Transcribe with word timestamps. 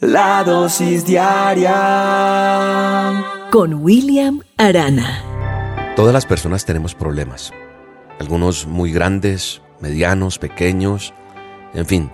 La 0.00 0.44
dosis 0.44 1.06
diaria 1.06 1.72
con 3.50 3.72
William 3.82 4.42
Arana. 4.58 5.94
Todas 5.96 6.12
las 6.12 6.26
personas 6.26 6.66
tenemos 6.66 6.94
problemas, 6.94 7.50
algunos 8.20 8.66
muy 8.66 8.92
grandes, 8.92 9.62
medianos, 9.80 10.38
pequeños, 10.38 11.14
en 11.72 11.86
fin, 11.86 12.10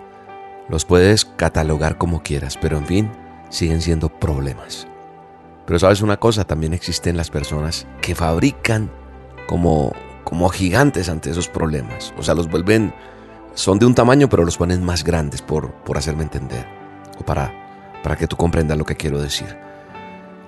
los 0.69 0.85
puedes 0.85 1.25
catalogar 1.25 1.99
como 1.99 2.23
quieras, 2.23 2.57
pero 2.57 2.79
en 2.79 2.87
fin, 2.87 3.11
siguen 3.49 3.81
siendo 3.81 4.11
problemas. 4.11 4.87
Pero 5.67 5.81
sabes 5.81 6.03
una 6.03 6.19
cosa, 6.19 6.45
también 6.45 6.75
existen 6.75 7.17
las 7.17 7.31
personas 7.31 7.89
que 8.01 8.15
fabrican 8.15 8.93
como, 9.49 9.93
como 10.23 10.51
gigantes 10.51 11.09
ante 11.09 11.31
esos 11.31 11.49
problemas, 11.49 12.15
o 12.17 12.23
sea, 12.23 12.37
los 12.37 12.49
vuelven, 12.49 12.95
son 13.55 13.81
de 13.81 13.87
un 13.87 13.97
tamaño, 13.97 14.29
pero 14.29 14.45
los 14.45 14.57
ponen 14.57 14.85
más 14.85 15.03
grandes, 15.03 15.43
por, 15.43 15.73
por 15.83 15.99
hacerme 15.99 16.23
entender, 16.23 16.65
o 17.19 17.25
para 17.25 17.62
para 18.03 18.17
que 18.17 18.27
tú 18.27 18.37
comprendas 18.37 18.79
lo 18.79 18.85
que 18.85 18.97
quiero 18.97 19.21
decir. 19.21 19.57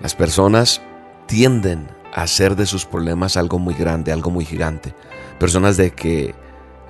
Las 0.01 0.15
personas 0.15 0.83
tienden 1.27 1.88
a 2.12 2.23
hacer 2.23 2.56
de 2.56 2.66
sus 2.66 2.84
problemas 2.84 3.37
algo 3.37 3.59
muy 3.59 3.74
grande, 3.74 4.12
algo 4.12 4.30
muy 4.30 4.45
gigante. 4.45 4.95
Personas 5.38 5.77
de 5.77 5.93
que 5.93 6.34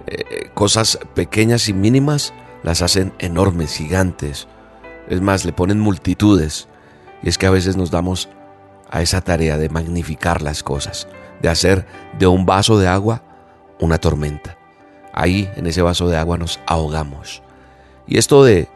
eh, 0.06 0.50
cosas 0.54 0.98
pequeñas 1.14 1.68
y 1.68 1.72
mínimas 1.72 2.32
las 2.62 2.82
hacen 2.82 3.12
enormes, 3.18 3.74
gigantes. 3.74 4.48
Es 5.08 5.20
más, 5.20 5.44
le 5.44 5.52
ponen 5.52 5.80
multitudes. 5.80 6.68
Y 7.22 7.28
es 7.28 7.38
que 7.38 7.46
a 7.46 7.50
veces 7.50 7.76
nos 7.76 7.90
damos 7.90 8.28
a 8.90 9.02
esa 9.02 9.20
tarea 9.20 9.58
de 9.58 9.68
magnificar 9.68 10.42
las 10.42 10.62
cosas, 10.62 11.08
de 11.40 11.48
hacer 11.48 11.86
de 12.18 12.26
un 12.26 12.46
vaso 12.46 12.78
de 12.78 12.88
agua 12.88 13.22
una 13.80 13.98
tormenta. 13.98 14.58
Ahí, 15.12 15.50
en 15.56 15.66
ese 15.66 15.82
vaso 15.82 16.08
de 16.08 16.16
agua, 16.16 16.38
nos 16.38 16.60
ahogamos. 16.66 17.42
Y 18.06 18.18
esto 18.18 18.44
de 18.44 18.68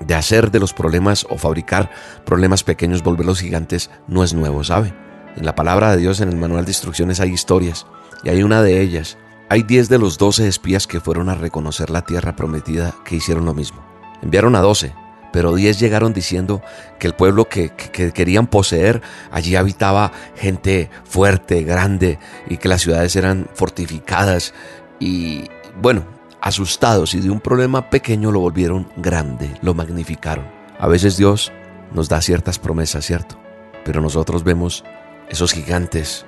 de 0.00 0.14
hacer 0.14 0.50
de 0.50 0.60
los 0.60 0.72
problemas 0.72 1.26
o 1.30 1.38
fabricar 1.38 1.90
problemas 2.24 2.64
pequeños, 2.64 3.02
volverlos 3.02 3.40
gigantes, 3.40 3.90
no 4.08 4.24
es 4.24 4.34
nuevo, 4.34 4.64
¿sabe? 4.64 4.94
En 5.36 5.44
la 5.44 5.54
palabra 5.54 5.92
de 5.92 5.98
Dios, 5.98 6.20
en 6.20 6.28
el 6.30 6.36
manual 6.36 6.64
de 6.64 6.72
instrucciones, 6.72 7.20
hay 7.20 7.30
historias, 7.30 7.86
y 8.22 8.30
hay 8.30 8.42
una 8.42 8.62
de 8.62 8.80
ellas. 8.80 9.16
Hay 9.48 9.62
diez 9.62 9.88
de 9.88 9.98
los 9.98 10.18
doce 10.18 10.46
espías 10.46 10.86
que 10.86 11.00
fueron 11.00 11.28
a 11.28 11.34
reconocer 11.34 11.90
la 11.90 12.02
tierra 12.02 12.36
prometida 12.36 12.94
que 13.04 13.16
hicieron 13.16 13.44
lo 13.44 13.54
mismo. 13.54 13.84
Enviaron 14.22 14.54
a 14.54 14.60
doce, 14.60 14.94
pero 15.32 15.54
diez 15.54 15.78
llegaron 15.78 16.12
diciendo 16.12 16.62
que 16.98 17.06
el 17.06 17.14
pueblo 17.14 17.48
que, 17.48 17.70
que, 17.70 18.12
querían 18.12 18.46
poseer, 18.46 19.02
allí 19.30 19.56
habitaba 19.56 20.12
gente 20.36 20.90
fuerte, 21.04 21.62
grande, 21.62 22.18
y 22.48 22.58
que 22.58 22.68
las 22.68 22.82
ciudades 22.82 23.16
eran 23.16 23.48
fortificadas. 23.54 24.54
Y 24.98 25.48
bueno, 25.80 26.04
asustados 26.40 27.14
y 27.14 27.20
de 27.20 27.30
un 27.30 27.40
problema 27.40 27.90
pequeño 27.90 28.32
lo 28.32 28.40
volvieron 28.40 28.88
grande, 28.96 29.56
lo 29.62 29.74
magnificaron. 29.74 30.46
A 30.78 30.86
veces 30.86 31.16
Dios 31.16 31.52
nos 31.92 32.08
da 32.08 32.20
ciertas 32.20 32.58
promesas, 32.58 33.04
¿cierto? 33.04 33.38
Pero 33.84 34.00
nosotros 34.00 34.44
vemos 34.44 34.84
esos 35.28 35.52
gigantes 35.52 36.26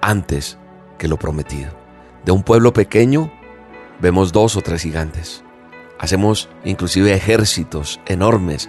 antes 0.00 0.58
que 0.98 1.08
lo 1.08 1.18
prometido. 1.18 1.70
De 2.24 2.32
un 2.32 2.42
pueblo 2.42 2.72
pequeño 2.72 3.32
vemos 4.00 4.32
dos 4.32 4.56
o 4.56 4.62
tres 4.62 4.82
gigantes. 4.82 5.42
Hacemos 5.98 6.48
inclusive 6.64 7.14
ejércitos 7.14 8.00
enormes, 8.06 8.68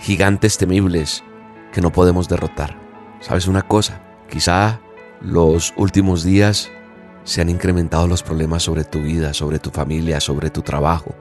gigantes 0.00 0.58
temibles 0.58 1.24
que 1.72 1.80
no 1.80 1.90
podemos 1.90 2.28
derrotar. 2.28 2.76
¿Sabes 3.20 3.48
una 3.48 3.62
cosa? 3.62 4.00
Quizá 4.30 4.80
los 5.20 5.72
últimos 5.76 6.22
días 6.24 6.70
se 7.24 7.40
han 7.40 7.48
incrementado 7.48 8.06
los 8.06 8.22
problemas 8.22 8.62
sobre 8.62 8.84
tu 8.84 9.00
vida, 9.00 9.34
sobre 9.34 9.58
tu 9.58 9.70
familia, 9.70 10.20
sobre 10.20 10.50
tu 10.50 10.62
trabajo, 10.62 11.14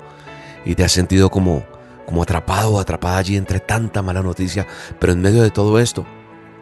y 0.66 0.76
te 0.76 0.84
has 0.84 0.92
sentido 0.92 1.30
como, 1.30 1.64
como 2.06 2.24
atrapado 2.24 2.74
o 2.74 2.80
atrapada 2.80 3.18
allí 3.18 3.36
entre 3.36 3.60
tanta 3.60 4.02
mala 4.02 4.22
noticia, 4.22 4.68
pero 5.00 5.14
en 5.14 5.22
medio 5.22 5.44
de 5.44 5.52
todo 5.52 5.80
esto, 5.80 6.06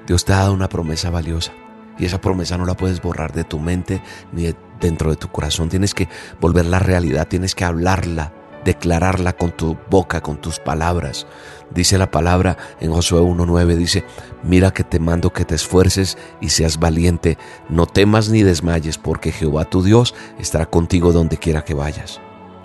Dios 0.07 0.25
te 0.25 0.33
ha 0.33 0.37
dado 0.37 0.53
una 0.53 0.69
promesa 0.69 1.09
valiosa. 1.09 1.51
Y 1.97 2.05
esa 2.05 2.21
promesa 2.21 2.57
no 2.57 2.65
la 2.65 2.75
puedes 2.75 3.01
borrar 3.01 3.33
de 3.33 3.43
tu 3.43 3.59
mente 3.59 4.01
ni 4.31 4.55
dentro 4.79 5.09
de 5.09 5.17
tu 5.17 5.27
corazón. 5.27 5.67
Tienes 5.67 5.93
que 5.93 6.07
volverla 6.39 6.79
realidad, 6.79 7.27
tienes 7.27 7.55
que 7.55 7.65
hablarla 7.65 8.31
declararla 8.63 9.33
con 9.33 9.51
tu 9.51 9.77
boca, 9.89 10.21
con 10.21 10.37
tus 10.37 10.59
palabras. 10.59 11.27
Dice 11.71 11.97
la 11.97 12.11
palabra 12.11 12.57
en 12.79 12.91
Josué 12.91 13.21
1.9, 13.21 13.75
dice, 13.75 14.03
mira 14.43 14.71
que 14.71 14.83
te 14.83 14.99
mando 14.99 15.31
que 15.31 15.45
te 15.45 15.55
esfuerces 15.55 16.17
y 16.41 16.49
seas 16.49 16.79
valiente, 16.79 17.37
no 17.69 17.85
temas 17.85 18.29
ni 18.29 18.43
desmayes, 18.43 18.97
porque 18.97 19.31
Jehová 19.31 19.65
tu 19.65 19.83
Dios 19.83 20.15
estará 20.39 20.65
contigo 20.65 21.11
donde 21.11 21.37
quiera 21.37 21.63
que 21.63 21.73
vayas. 21.73 22.19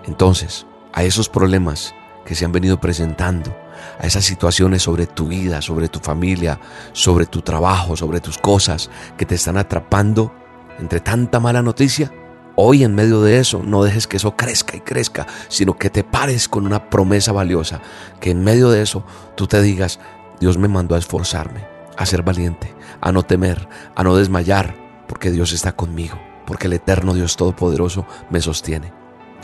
Entonces, 0.05 0.65
a 0.93 1.03
esos 1.03 1.29
problemas 1.29 1.93
que 2.25 2.35
se 2.35 2.45
han 2.45 2.51
venido 2.51 2.79
presentando, 2.79 3.55
a 3.99 4.07
esas 4.07 4.25
situaciones 4.25 4.81
sobre 4.81 5.05
tu 5.05 5.27
vida, 5.27 5.61
sobre 5.61 5.87
tu 5.87 5.99
familia, 5.99 6.59
sobre 6.93 7.25
tu 7.25 7.41
trabajo, 7.41 7.95
sobre 7.95 8.19
tus 8.19 8.37
cosas 8.37 8.89
que 9.17 9.25
te 9.25 9.35
están 9.35 9.57
atrapando 9.57 10.33
entre 10.79 10.99
tanta 10.99 11.39
mala 11.39 11.61
noticia, 11.61 12.11
Hoy 12.57 12.83
en 12.83 12.95
medio 12.95 13.21
de 13.21 13.39
eso, 13.39 13.61
no 13.63 13.83
dejes 13.83 14.07
que 14.07 14.17
eso 14.17 14.37
crezca 14.37 14.77
y 14.77 14.81
crezca, 14.81 15.27
sino 15.49 15.77
que 15.77 15.89
te 15.89 16.03
pares 16.03 16.47
con 16.47 16.65
una 16.65 16.89
promesa 16.89 17.33
valiosa, 17.33 17.81
que 18.21 18.31
en 18.31 18.43
medio 18.43 18.69
de 18.69 18.81
eso 18.81 19.03
tú 19.35 19.45
te 19.47 19.61
digas, 19.61 19.99
Dios 20.39 20.57
me 20.57 20.69
mandó 20.69 20.95
a 20.95 20.99
esforzarme, 20.99 21.67
a 21.97 22.05
ser 22.05 22.23
valiente, 22.23 22.73
a 23.01 23.11
no 23.11 23.23
temer, 23.23 23.67
a 23.95 24.03
no 24.03 24.15
desmayar, 24.15 24.75
porque 25.07 25.31
Dios 25.31 25.51
está 25.51 25.73
conmigo, 25.73 26.17
porque 26.47 26.67
el 26.67 26.73
eterno 26.73 27.13
Dios 27.13 27.35
Todopoderoso 27.35 28.05
me 28.29 28.39
sostiene. 28.39 28.93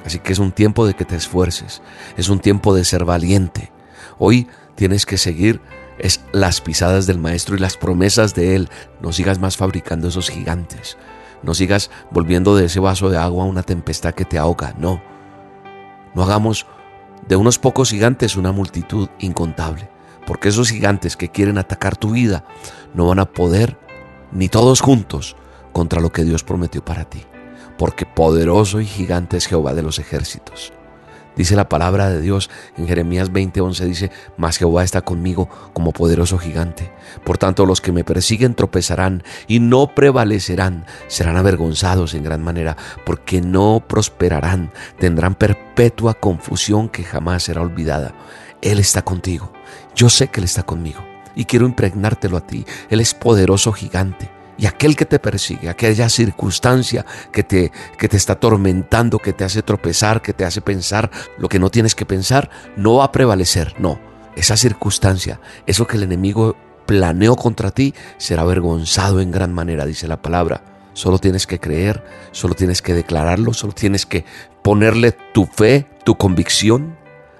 Así 0.05 0.19
que 0.19 0.31
es 0.31 0.39
un 0.39 0.51
tiempo 0.51 0.88
de 0.88 0.93
que 0.93 1.05
te 1.05 1.16
esfuerces, 1.16 1.81
es 2.16 2.29
un 2.29 2.39
tiempo 2.39 2.73
de 2.73 2.85
ser 2.85 3.03
valiente. 3.03 3.72
Hoy 4.19 4.47
tienes 4.75 5.05
que 5.05 5.17
seguir 5.17 5.61
es 6.01 6.22
las 6.31 6.61
pisadas 6.61 7.05
del 7.05 7.19
Maestro 7.19 7.55
y 7.55 7.59
las 7.59 7.78
promesas 7.78 8.33
de 8.33 8.55
Él. 8.55 8.69
No 9.01 9.13
sigas 9.13 9.39
más 9.39 9.55
fabricando 9.55 10.07
esos 10.07 10.29
gigantes. 10.29 10.97
No 11.44 11.53
sigas 11.53 11.90
volviendo 12.12 12.56
de 12.56 12.66
ese 12.66 12.79
vaso 12.79 13.09
de 13.09 13.18
agua 13.18 13.46
una 13.46 13.63
tempestad 13.63 14.13
que 14.13 14.25
te 14.25 14.38
ahoga, 14.38 14.75
no. 14.78 15.02
No 16.13 16.24
hagamos 16.24 16.66
de 17.28 17.35
unos 17.35 17.59
pocos 17.59 17.90
gigantes 17.90 18.35
una 18.35 18.52
multitud 18.52 19.09
incontable, 19.19 19.90
porque 20.25 20.50
esos 20.50 20.69
gigantes 20.69 21.18
que 21.18 21.29
quieren 21.29 21.57
atacar 21.57 21.96
tu 21.96 22.12
vida 22.12 22.44
no 22.94 23.07
van 23.07 23.19
a 23.19 23.25
poder, 23.25 23.78
ni 24.31 24.50
todos 24.50 24.81
juntos, 24.81 25.35
contra 25.72 26.02
lo 26.02 26.12
que 26.12 26.24
Dios 26.24 26.44
prometió 26.44 26.84
para 26.84 27.06
ti, 27.06 27.24
porque 27.78 28.06
poderoso 28.06 28.81
y 28.81 28.85
gigante 28.85 29.38
es 29.38 29.47
Jehová 29.47 29.73
de 29.73 29.84
los 29.84 30.00
ejércitos. 30.00 30.73
Dice 31.35 31.55
la 31.55 31.69
palabra 31.69 32.09
de 32.09 32.21
Dios 32.21 32.49
en 32.77 32.87
Jeremías 32.87 33.31
20:11 33.31 33.85
dice, 33.85 34.11
"Mas 34.37 34.57
Jehová 34.57 34.83
está 34.83 35.01
conmigo 35.01 35.49
como 35.73 35.93
poderoso 35.93 36.37
gigante. 36.37 36.91
Por 37.23 37.37
tanto, 37.37 37.65
los 37.65 37.79
que 37.79 37.91
me 37.91 38.03
persiguen 38.03 38.53
tropezarán 38.53 39.23
y 39.47 39.59
no 39.59 39.95
prevalecerán, 39.95 40.85
serán 41.07 41.37
avergonzados 41.37 42.13
en 42.13 42.23
gran 42.23 42.43
manera, 42.43 42.75
porque 43.05 43.41
no 43.41 43.83
prosperarán, 43.87 44.71
tendrán 44.99 45.35
perpetua 45.35 46.15
confusión 46.15 46.89
que 46.89 47.03
jamás 47.03 47.43
será 47.43 47.61
olvidada. 47.61 48.13
Él 48.61 48.79
está 48.79 49.01
contigo. 49.01 49.51
Yo 49.95 50.09
sé 50.09 50.27
que 50.27 50.39
él 50.41 50.45
está 50.45 50.63
conmigo 50.63 51.01
y 51.35 51.45
quiero 51.45 51.65
impregnártelo 51.65 52.37
a 52.37 52.45
ti. 52.45 52.65
Él 52.89 52.99
es 52.99 53.13
poderoso 53.13 53.71
gigante 53.71 54.41
y 54.61 54.67
aquel 54.67 54.95
que 54.95 55.07
te 55.07 55.17
persigue, 55.17 55.69
aquella 55.69 56.07
circunstancia 56.07 57.03
que 57.31 57.41
te, 57.41 57.72
que 57.97 58.07
te 58.07 58.16
está 58.16 58.33
atormentando, 58.33 59.17
que 59.17 59.33
te 59.33 59.44
hace 59.44 59.63
tropezar, 59.63 60.22
que 60.22 60.33
te 60.33 60.45
hace 60.45 60.61
pensar 60.61 61.09
lo 61.39 61.49
que 61.49 61.57
no 61.57 61.72
tienes 61.72 61.95
que 61.95 62.05
pensar, 62.05 62.51
no 62.77 62.97
va 62.97 63.05
a 63.05 63.11
prevalecer. 63.11 63.73
No, 63.79 63.99
esa 64.35 64.55
circunstancia, 64.57 65.41
eso 65.66 65.88
que 65.88 65.97
el 65.97 66.03
enemigo 66.03 66.55
planeó 66.85 67.35
contra 67.35 67.72
ti, 67.72 67.95
será 68.19 68.44
avergonzado 68.44 69.19
en 69.19 69.31
gran 69.31 69.51
manera, 69.51 69.88
dice 69.88 70.07
la 70.07 70.22
palabra. 70.22 70.63
Solo 70.93 71.17
tienes 71.17 71.47
que 71.47 71.59
creer, 71.59 72.03
solo 72.31 72.53
tienes 72.53 72.83
que 72.83 72.93
declararlo, 72.93 73.55
solo 73.55 73.73
tienes 73.73 74.05
que 74.05 74.25
ponerle 74.61 75.11
tu 75.33 75.47
fe, 75.47 75.88
tu 76.05 76.19
convicción, 76.19 76.99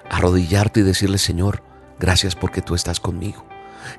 arrodillarte 0.10 0.80
y 0.80 0.84
decirle, 0.84 1.20
Señor, 1.20 1.62
gracias 2.00 2.34
porque 2.34 2.64
tú 2.64 2.74
estás 2.74 3.00
conmigo. 3.00 3.46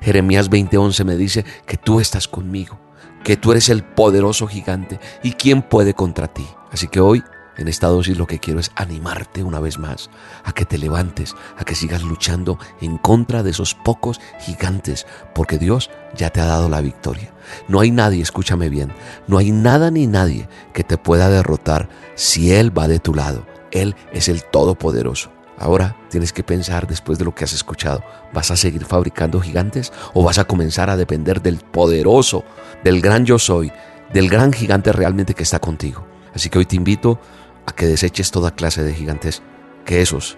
Jeremías 0.01 0.49
20:11 0.49 1.05
me 1.05 1.15
dice 1.15 1.45
que 1.65 1.77
tú 1.77 2.01
estás 2.01 2.27
conmigo 2.27 2.83
que 3.23 3.37
tú 3.37 3.51
eres 3.51 3.69
el 3.69 3.83
poderoso 3.83 4.47
gigante 4.47 4.99
y 5.23 5.33
quién 5.33 5.61
puede 5.61 5.93
contra 5.93 6.27
ti. 6.27 6.45
Así 6.71 6.87
que 6.87 6.99
hoy, 6.99 7.23
en 7.57 7.67
esta 7.67 7.87
dosis, 7.87 8.17
lo 8.17 8.27
que 8.27 8.39
quiero 8.39 8.59
es 8.59 8.71
animarte 8.75 9.43
una 9.43 9.59
vez 9.59 9.77
más 9.77 10.09
a 10.43 10.53
que 10.53 10.65
te 10.65 10.77
levantes, 10.77 11.35
a 11.57 11.63
que 11.63 11.75
sigas 11.75 12.03
luchando 12.03 12.57
en 12.81 12.97
contra 12.97 13.43
de 13.43 13.51
esos 13.51 13.75
pocos 13.75 14.19
gigantes, 14.39 15.05
porque 15.33 15.57
Dios 15.57 15.89
ya 16.15 16.31
te 16.31 16.41
ha 16.41 16.45
dado 16.45 16.67
la 16.69 16.81
victoria. 16.81 17.33
No 17.67 17.79
hay 17.79 17.91
nadie, 17.91 18.21
escúchame 18.21 18.69
bien, 18.69 18.91
no 19.27 19.37
hay 19.37 19.51
nada 19.51 19.91
ni 19.91 20.07
nadie 20.07 20.49
que 20.73 20.83
te 20.83 20.97
pueda 20.97 21.29
derrotar 21.29 21.89
si 22.15 22.51
Él 22.53 22.75
va 22.75 22.87
de 22.87 22.99
tu 22.99 23.13
lado. 23.13 23.45
Él 23.71 23.95
es 24.11 24.29
el 24.29 24.43
Todopoderoso. 24.43 25.31
Ahora 25.63 25.95
tienes 26.09 26.33
que 26.33 26.43
pensar 26.43 26.87
después 26.87 27.17
de 27.17 27.23
lo 27.23 27.33
que 27.33 27.45
has 27.45 27.53
escuchado, 27.53 28.03
¿vas 28.33 28.51
a 28.51 28.57
seguir 28.57 28.83
fabricando 28.83 29.39
gigantes 29.39 29.93
o 30.13 30.21
vas 30.21 30.37
a 30.37 30.43
comenzar 30.43 30.89
a 30.89 30.97
depender 30.97 31.41
del 31.41 31.59
poderoso, 31.59 32.43
del 32.83 32.99
gran 32.99 33.25
yo 33.25 33.39
soy, 33.39 33.71
del 34.11 34.29
gran 34.29 34.51
gigante 34.51 34.91
realmente 34.91 35.33
que 35.33 35.43
está 35.43 35.59
contigo? 35.59 36.05
Así 36.35 36.49
que 36.49 36.59
hoy 36.59 36.65
te 36.65 36.75
invito 36.75 37.17
a 37.65 37.71
que 37.71 37.87
deseches 37.87 38.29
toda 38.29 38.51
clase 38.51 38.83
de 38.83 38.93
gigantes, 38.93 39.41
que 39.85 40.01
esos 40.01 40.37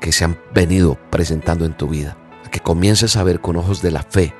que 0.00 0.10
se 0.10 0.24
han 0.24 0.40
venido 0.52 0.98
presentando 1.08 1.66
en 1.66 1.76
tu 1.76 1.86
vida 1.86 2.16
que 2.54 2.60
comiences 2.60 3.16
a 3.16 3.24
ver 3.24 3.40
con 3.40 3.56
ojos 3.56 3.82
de 3.82 3.90
la 3.90 4.04
fe 4.04 4.32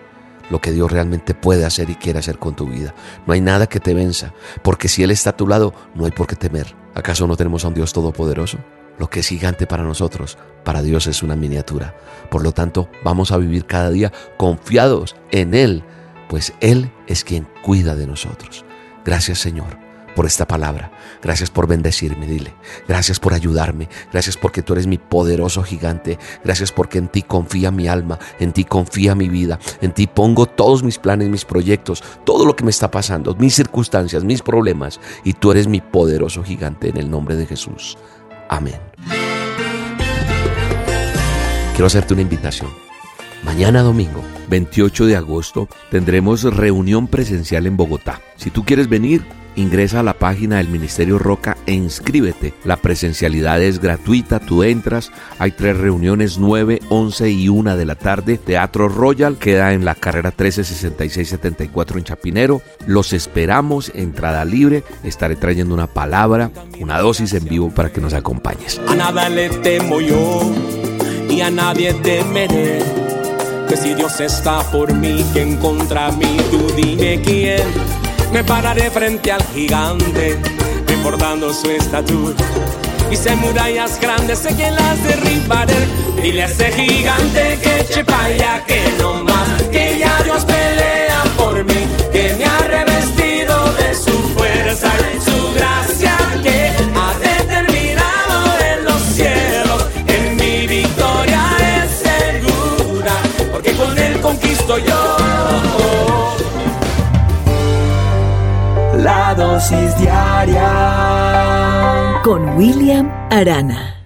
lo 0.51 0.61
que 0.61 0.73
Dios 0.73 0.91
realmente 0.91 1.35
puede 1.35 1.65
hacer 1.65 1.91
y 1.91 1.95
quiere 1.95 2.19
hacer 2.19 2.39
con 2.39 2.55
tu 2.55 2.67
vida. 2.67 2.95
No 3.27 3.33
hay 3.33 3.41
nada 3.41 3.67
que 3.67 3.81
te 3.81 3.95
venza, 3.95 4.33
porque 4.63 4.89
si 4.89 5.03
Él 5.03 5.11
está 5.11 5.31
a 5.31 5.37
tu 5.37 5.47
lado, 5.47 5.75
no 5.95 6.05
hay 6.05 6.11
por 6.11 6.27
qué 6.27 6.37
temer. 6.37 6.75
¿Acaso 6.95 7.27
no 7.27 7.37
tenemos 7.37 7.65
a 7.65 7.69
un 7.69 7.75
Dios 7.75 7.93
todopoderoso? 7.93 8.59
Lo 8.99 9.11
que 9.11 9.21
es 9.21 9.29
gigante 9.29 9.67
para 9.67 9.83
nosotros, 9.83 10.39
para 10.63 10.83
Dios 10.83 11.07
es 11.07 11.23
una 11.23 11.35
miniatura. 11.35 11.97
Por 12.31 12.43
lo 12.43 12.53
tanto, 12.53 12.89
vamos 13.03 13.33
a 13.33 13.39
vivir 13.39 13.67
cada 13.67 13.91
día 13.91 14.13
confiados 14.37 15.17
en 15.33 15.55
Él, 15.55 15.83
pues 16.29 16.53
Él 16.61 16.93
es 17.07 17.25
quien 17.25 17.49
cuida 17.63 17.97
de 17.97 18.07
nosotros. 18.07 18.65
Gracias 19.05 19.39
Señor 19.39 19.84
por 20.15 20.27
esta 20.27 20.47
palabra. 20.47 20.91
Gracias 21.23 21.51
por 21.51 21.67
bendecirme, 21.67 22.27
dile. 22.27 22.55
Gracias 22.89 23.21
por 23.21 23.35
ayudarme. 23.35 23.89
Gracias 24.13 24.37
porque 24.37 24.63
tú 24.63 24.73
eres 24.75 24.87
mi 24.87 24.99
poderoso 24.99 25.63
gigante. 25.63 26.19
Gracias 26.43 26.73
porque 26.73 26.99
en 26.99 27.09
ti 27.09 27.23
confía 27.23 27.71
mi 27.71 27.89
alma, 27.89 28.19
en 28.39 28.53
ti 28.53 28.65
confía 28.65 29.15
mi 29.15 29.29
vida. 29.29 29.59
En 29.81 29.93
ti 29.93 30.07
pongo 30.07 30.47
todos 30.47 30.83
mis 30.83 30.99
planes, 30.99 31.29
mis 31.29 31.45
proyectos, 31.45 32.03
todo 32.25 32.47
lo 32.47 32.57
que 32.57 32.65
me 32.65 32.71
está 32.71 32.91
pasando, 32.91 33.35
mis 33.35 33.55
circunstancias, 33.55 34.25
mis 34.25 34.43
problemas. 34.43 35.01
Y 35.25 35.35
tú 35.35 35.51
eres 35.51 35.67
mi 35.67 35.81
poderoso 35.81 36.43
gigante 36.43 36.89
en 36.89 36.97
el 36.97 37.11
nombre 37.11 37.37
de 37.37 37.47
Jesús. 37.47 37.99
Amén. 38.49 38.79
Quiero 41.73 41.87
hacerte 41.87 42.15
una 42.15 42.23
invitación. 42.23 42.71
Mañana 43.45 43.83
domingo, 43.83 44.23
28 44.49 45.07
de 45.07 45.17
agosto, 45.17 45.69
tendremos 45.91 46.45
reunión 46.45 47.09
presencial 47.09 47.67
en 47.67 47.77
Bogotá. 47.77 48.21
Si 48.37 48.51
tú 48.51 48.65
quieres 48.65 48.89
venir, 48.89 49.27
ingresa 49.57 50.01
a 50.01 50.03
la 50.03 50.15
página 50.15 50.57
del 50.57 50.69
Ministerio 50.69 51.19
Roca 51.19 51.57
e 51.67 51.73
inscríbete. 51.73 52.55
La 52.65 52.77
presencialidad 52.77 53.63
es 53.63 53.81
gratuita, 53.81 54.41
tú 54.41 54.63
entras, 54.63 55.11
hay 55.39 55.53
tres 55.53 55.77
reuniones, 55.77 56.39
9, 56.39 56.81
11 56.89 57.31
y 57.31 57.49
1 57.49 57.77
de 57.77 57.85
la 57.85 57.95
tarde. 57.95 58.39
Teatro 58.39 58.89
Royal 58.89 59.37
queda 59.39 59.73
en 59.73 59.85
la 59.85 59.95
carrera 59.95 60.31
136674 60.31 61.99
en 61.99 62.05
Chapinero. 62.05 62.63
Los 62.87 63.13
esperamos, 63.13 63.93
entrada 63.95 64.45
libre, 64.45 64.85
estaré 65.03 65.37
trayendo 65.37 65.75
una 65.75 65.87
palabra, 65.87 66.51
una 66.81 66.99
dosis 66.99 67.33
en 67.35 67.45
vivo 67.45 67.71
para 67.71 67.91
que 67.91 68.01
nos 68.01 68.15
acompañes. 68.15 68.81
A 68.89 68.95
nada 68.95 69.29
le 69.29 69.49
temo 69.49 70.01
yo 70.01 70.53
y 71.31 71.41
a 71.41 71.51
nadie 71.51 71.95
temeré. 71.95 72.81
Que 73.69 73.77
si 73.77 73.95
Dios 73.95 74.21
está 74.21 74.61
por 74.71 74.93
mí, 74.93 75.25
¿quién 75.33 75.57
contra 75.57 76.11
mí? 76.13 76.37
Tú 76.51 76.67
quién 77.25 78.04
me 78.33 78.45
pararé 78.45 78.91
frente 78.91 79.33
al 79.33 79.43
gigante, 79.55 80.39
recordando 80.87 81.53
su 81.53 81.71
estatura. 81.71 82.35
Se 83.15 83.35
murallas 83.37 83.99
grandes, 84.01 84.41
sé 84.41 84.55
que 84.55 84.71
las 84.71 85.03
derribaré. 85.03 85.87
Dile 86.21 86.43
a 86.43 86.47
ese 86.47 86.71
gigante 86.73 87.59
que 87.63 87.81
eche 87.81 88.05
pa' 88.05 88.25
allá, 88.25 88.63
que 88.67 88.83
no 88.99 89.24
con 112.23 112.57
William 112.59 113.11
Arana. 113.31 114.04